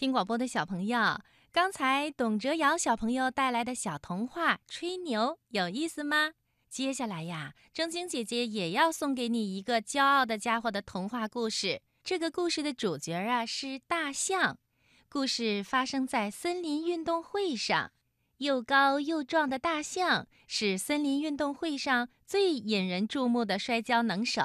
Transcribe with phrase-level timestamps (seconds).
[0.00, 1.20] 听广播的小朋友，
[1.52, 6.32] 刚才董哲瑶小朋友带来的小童话《吹牛》有意思吗？
[6.70, 11.82] 接下来呀，正晶姐姐也要送给你一个骄傲的家伙的童话故事。
[12.02, 14.56] 这个故事的主角啊是大象。
[15.10, 17.92] 故事发生在森林运动会上，
[18.38, 24.40] 又高又壮的大象是森林运动会上最引人注目的摔跤能手。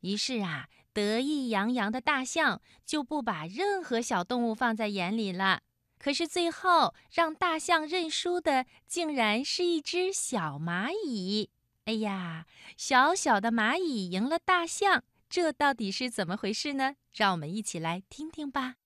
[0.00, 0.68] 于是啊。
[0.96, 5.60] 得意洋洋的大象就不把任何小动物放在眼里了。
[5.98, 11.50] 可是最后让大象认输的，竟然是一只小蚂蚁。
[11.84, 12.46] 哎呀，
[12.78, 16.94] 小小的蚂蚁赢了大象，这到底是怎么回事呢？
[17.12, 18.76] 让我们一起来听听吧。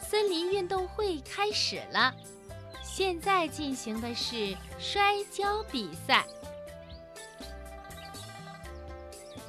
[0.00, 2.12] 森林运动会开始了。
[2.96, 6.24] 现在进行的是摔跤比赛。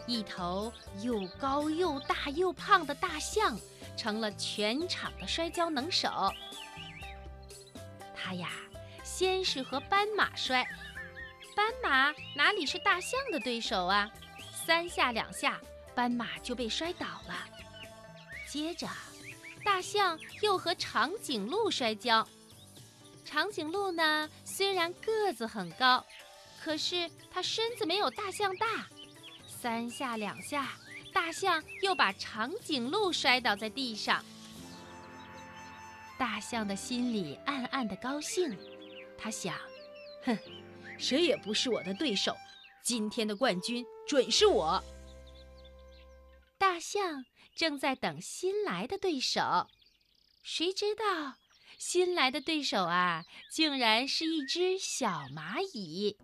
[0.07, 0.73] 一头
[1.03, 3.55] 又高又大又胖的大象
[3.95, 6.09] 成了全场的摔跤能手。
[8.15, 8.49] 他呀，
[9.03, 10.65] 先是和斑马摔，
[11.55, 14.09] 斑马哪里是大象的对手啊？
[14.65, 15.61] 三下两下，
[15.93, 17.47] 斑马就被摔倒了。
[18.47, 18.87] 接着，
[19.63, 22.27] 大象又和长颈鹿摔跤。
[23.25, 26.05] 长颈鹿呢，虽然个子很高，
[26.63, 28.87] 可是它身子没有大象大。
[29.47, 30.77] 三下两下，
[31.11, 34.23] 大象又把长颈鹿摔倒在地上。
[36.17, 38.57] 大象的心里暗暗的高兴，
[39.17, 39.57] 他想：
[40.23, 40.37] 哼，
[40.97, 42.33] 谁也不是我的对手，
[42.83, 44.81] 今天的冠军准是我。
[46.57, 49.67] 大象正在等新来的对手，
[50.41, 51.35] 谁知道？
[51.77, 56.17] 新来的对手啊，竟然是一只小蚂蚁。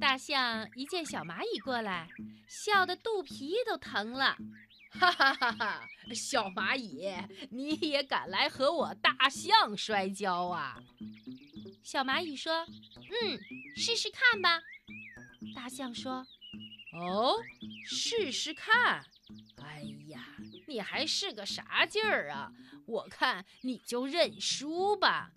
[0.00, 2.08] 大象一见小蚂蚁过来，
[2.46, 4.36] 笑得肚皮都疼了。
[4.90, 5.88] 哈哈哈哈！
[6.14, 7.12] 小蚂蚁，
[7.50, 10.82] 你也敢来和我大象摔跤啊？
[11.84, 12.64] 小蚂蚁说
[12.96, 13.38] ：“嗯，
[13.76, 14.60] 试试看吧。”
[15.54, 16.26] 大象说
[16.94, 17.36] ：“哦，
[17.86, 19.04] 试试看。
[19.62, 20.24] 哎呀，
[20.68, 22.52] 你还是个啥劲儿啊？”
[22.86, 25.30] 我看你就认输吧。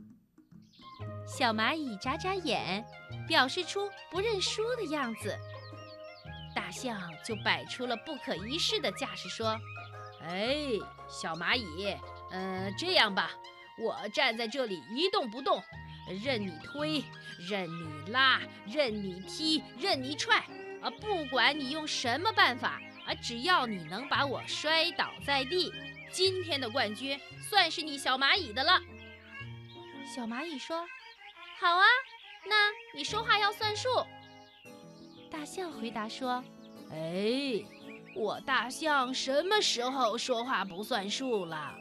[1.25, 2.85] 小蚂蚁眨眨眼，
[3.27, 5.37] 表示出不认输的样子。
[6.55, 9.57] 大象就摆出了不可一世的架势，说
[10.21, 10.55] ：“哎，
[11.09, 11.95] 小蚂蚁，
[12.31, 13.31] 嗯，这样吧，
[13.79, 15.63] 我站在这里一动不动，
[16.23, 17.03] 任你推，
[17.49, 20.45] 任你拉，任你踢，任你踹，
[20.81, 25.71] 啊，不管你用什么办法，啊，只要你能把我摔倒在地。”
[26.11, 27.17] 今天的冠军
[27.49, 28.81] 算是你小蚂蚁的了。
[30.05, 30.85] 小蚂蚁说
[31.57, 31.85] ：“好啊，
[32.45, 33.87] 那你说话要算数。”
[35.31, 36.43] 大象回答说
[36.91, 37.63] ：“哎，
[38.13, 41.73] 我大象什么时候说话不算数了？”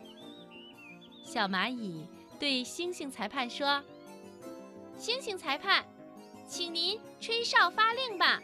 [1.26, 2.06] 小蚂蚁
[2.38, 3.82] 对猩猩裁判说
[4.96, 5.84] ：“猩猩裁判，
[6.46, 8.40] 请您吹哨发令吧。”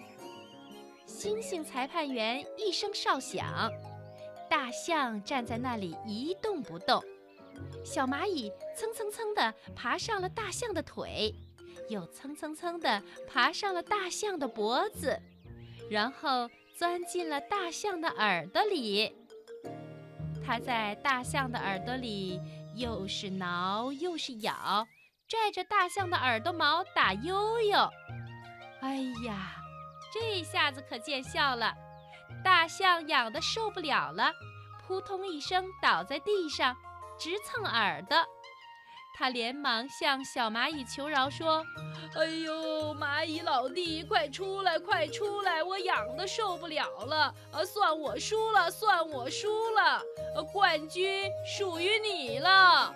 [1.06, 3.70] 猩猩裁判员一声哨响。
[4.48, 7.02] 大象站在那里一动不动，
[7.84, 11.34] 小蚂蚁蹭蹭蹭地爬上了大象的腿，
[11.88, 15.20] 又蹭蹭蹭地爬上了大象的脖子，
[15.90, 19.12] 然后钻进了大象的耳朵里。
[20.44, 22.40] 它在大象的耳朵里
[22.76, 24.86] 又是挠又是咬，
[25.26, 27.78] 拽着大象的耳朵毛打悠悠。
[28.80, 29.56] 哎呀，
[30.18, 31.74] 这下子可见笑了。
[32.42, 34.32] 大象痒得受不了了，
[34.86, 36.74] 扑通一声倒在地上，
[37.18, 38.16] 直蹭耳朵。
[39.18, 41.64] 他连忙向小蚂蚁求饶说
[42.16, 45.62] ：“哎呦，蚂蚁老弟，快出来，快出来！
[45.62, 47.34] 我痒得受不了了。
[47.52, 50.02] 啊，算我输了，算我输了。
[50.52, 52.94] 冠军属于你了。”